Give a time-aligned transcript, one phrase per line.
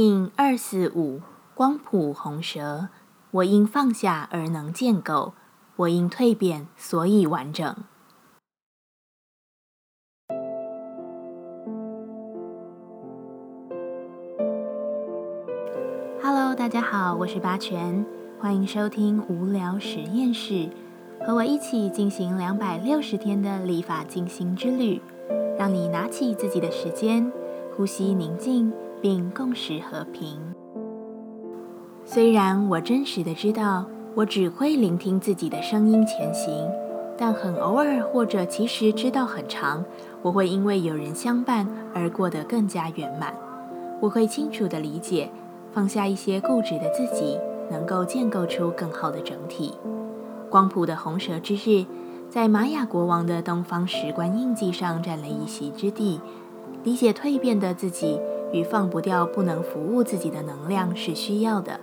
[0.00, 1.20] 听二四五
[1.56, 2.88] 光谱红蛇，
[3.32, 5.32] 我因放下而能建构，
[5.74, 7.74] 我因蜕变所以完整。
[16.22, 18.06] Hello，大家好，我是八全，
[18.38, 20.68] 欢迎收听无聊实验室，
[21.26, 25.02] 和我一起进行两百六十天的立法进行之旅，
[25.58, 27.32] 让你拿起自己的时间，
[27.76, 28.72] 呼吸宁静。
[29.00, 30.38] 并共识和平。
[32.04, 33.84] 虽然我真实的知道，
[34.14, 36.68] 我只会聆听自己的声音前行，
[37.16, 39.84] 但很偶尔或者其实知道很长，
[40.22, 43.34] 我会因为有人相伴而过得更加圆满。
[44.00, 45.30] 我会清楚的理解，
[45.72, 47.38] 放下一些固执的自己，
[47.70, 49.74] 能够建构出更好的整体。
[50.48, 51.84] 光谱的红蛇之日，
[52.30, 56.20] 在玛雅国王的东方石棺印记上占了一席之地。
[56.84, 58.18] 理解蜕变的自己。
[58.52, 61.80] 与放不掉不能服务自己的能量是需要的，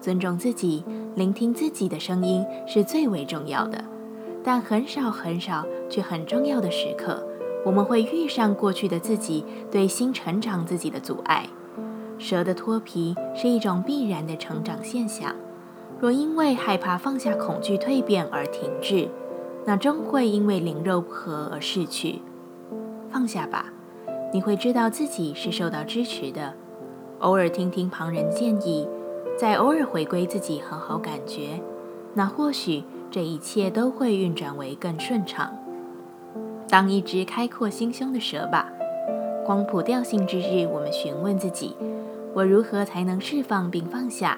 [0.00, 0.84] 尊重自己、
[1.14, 3.84] 聆听自己的声音是最为重要的。
[4.42, 7.26] 但很少很少却很重要的时刻，
[7.64, 11.48] 我们会遇上过去的自己对新成长自己的阻碍。
[12.18, 15.34] 蛇的脱皮是一种必然的成长现象。
[15.98, 19.08] 若因为害怕放下恐惧蜕变而停滞，
[19.64, 22.22] 那终会因为灵肉不合而逝去。
[23.10, 23.72] 放下吧。
[24.36, 26.52] 你会知道自己是受到支持的。
[27.20, 28.86] 偶尔听听旁人建议，
[29.34, 31.58] 再偶尔回归自己好好感觉，
[32.12, 35.56] 那或许这一切都会运转为更顺畅。
[36.68, 38.70] 当一只开阔心胸的蛇吧。
[39.46, 41.74] 光谱调性之日，我们询问自己：
[42.34, 44.36] 我如何才能释放并放下？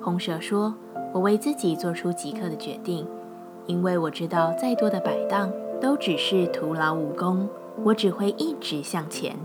[0.00, 0.72] 红蛇说
[1.12, 3.04] ：“我为自己做出即刻的决定，
[3.66, 7.48] 因为我知道再多的摆荡都只是徒劳无功。”
[7.84, 9.36] 我只会一直向前。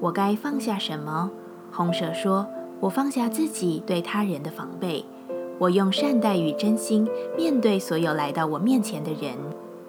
[0.00, 1.30] 我该放下什么？
[1.72, 2.46] 红蛇说
[2.80, 5.04] ：“我放下自己对他人的防备。
[5.58, 9.36] 我用善待与真心面对所有来到我面前的人，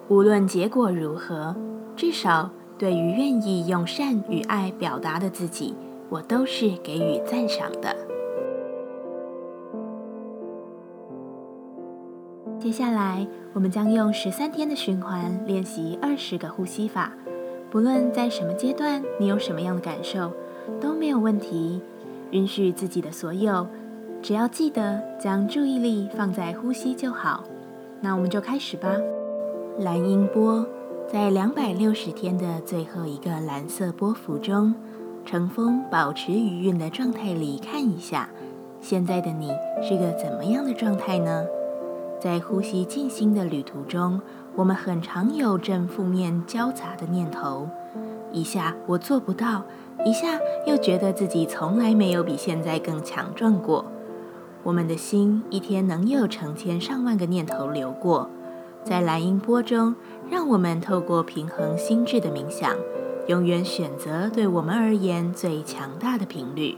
[0.08, 1.54] 无论结果如何，
[1.94, 5.74] 至少对于愿意用善与爱表达的自己，
[6.08, 7.94] 我都是给予赞赏的。”
[12.58, 17.12] 接下来，我们将用十三天的循环练习二十个呼吸法。
[17.76, 20.32] 不论在什么阶段，你有什么样的感受，
[20.80, 21.82] 都没有问题。
[22.30, 23.66] 允许自己的所有，
[24.22, 27.44] 只要记得将注意力放在呼吸就好。
[28.00, 28.96] 那我们就开始吧。
[29.78, 30.64] 蓝音波
[31.06, 34.74] 在两百六十天的最后一个蓝色波幅中，
[35.26, 38.30] 乘风保持余韵的状态里看一下，
[38.80, 39.50] 现在的你
[39.86, 41.44] 是个怎么样的状态呢？
[42.20, 44.20] 在呼吸静心的旅途中。
[44.54, 47.68] 我们很常有正负面交杂的念头，
[48.32, 49.62] 一下我做不到，
[50.04, 53.84] 一下又觉得自己从来没有比现在更强壮过。
[54.62, 58.30] 我们的心一天能有成千上万个念头流过，
[58.82, 59.94] 在蓝音波中，
[60.30, 62.74] 让我们透过平衡心智的冥想，
[63.26, 66.76] 永远选择对我们而言最强大的频率。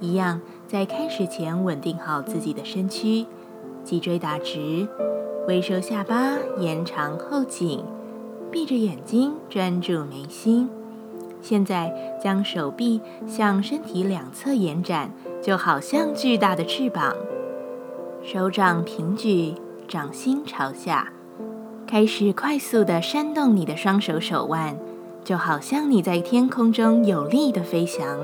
[0.00, 3.26] 一样，在开始前稳定好自己的身躯，
[3.86, 4.84] 脊椎打直。
[5.46, 7.84] 微收下巴，延长后颈，
[8.50, 10.68] 闭着眼睛专注眉心。
[11.40, 17.14] 现在将手臂向身体两侧延展，就好像巨大的翅膀。
[18.24, 19.54] 手掌平举，
[19.86, 21.12] 掌心朝下，
[21.86, 24.76] 开始快速的扇动你的双手手腕，
[25.22, 28.18] 就好像你在天空中有力的飞翔。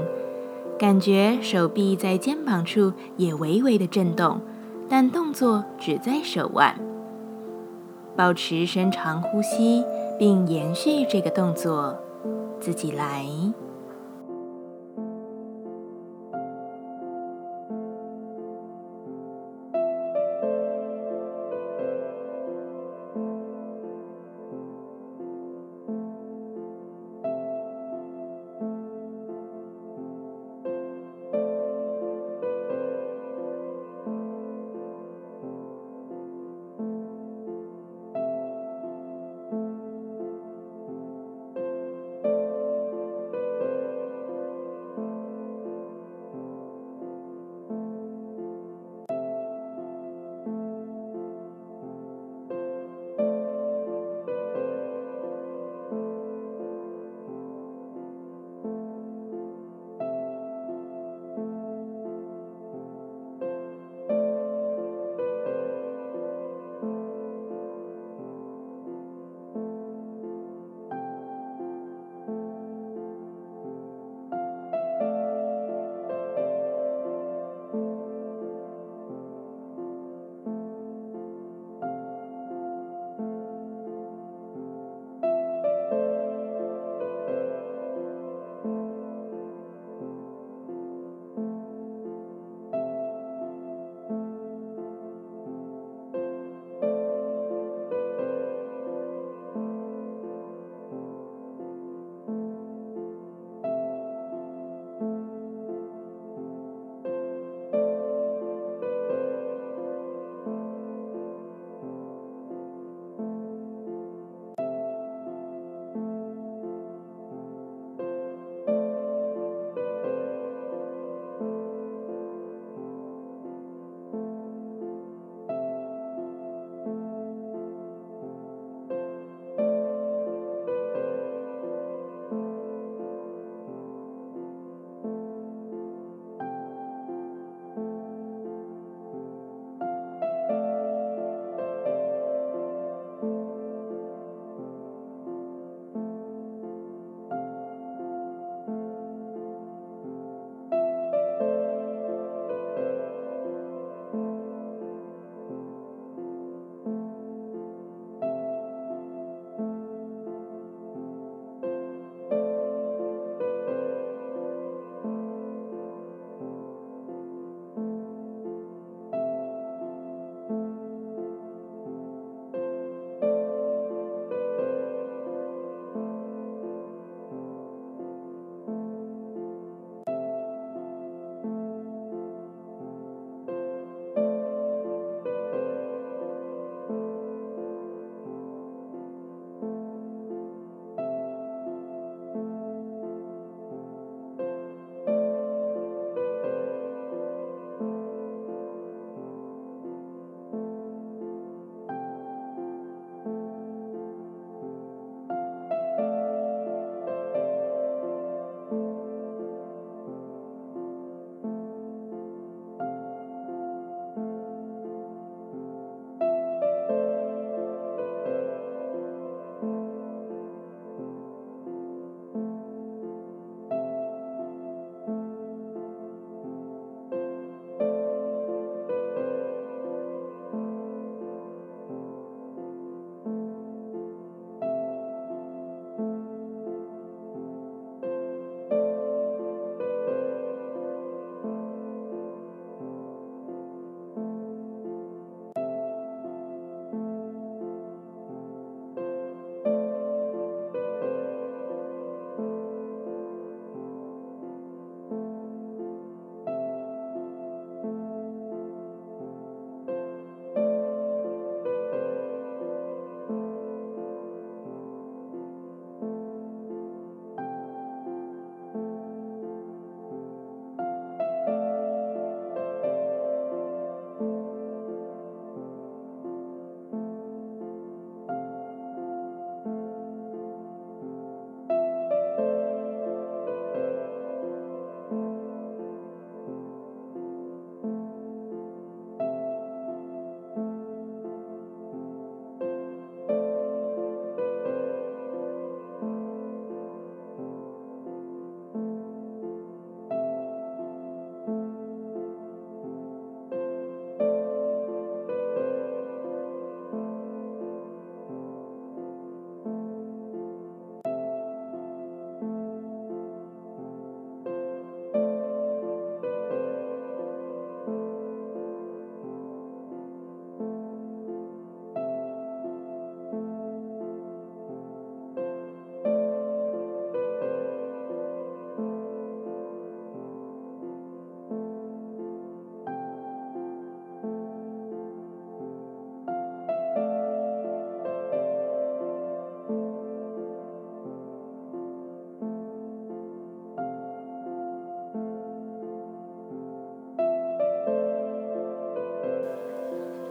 [0.77, 4.41] 感觉手臂在肩膀处也微微的震动，
[4.95, 6.79] 但动作只在手腕。
[8.15, 9.83] 保持深长呼吸，
[10.19, 11.99] 并延续这个动作，
[12.61, 13.25] 自己来。